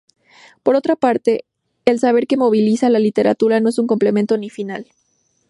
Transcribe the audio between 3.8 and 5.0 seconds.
completo ni final.